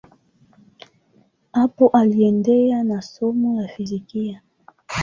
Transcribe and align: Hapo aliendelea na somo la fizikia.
Hapo 1.51 1.89
aliendelea 1.89 2.83
na 2.83 3.01
somo 3.01 3.61
la 3.61 3.67
fizikia. 3.67 4.41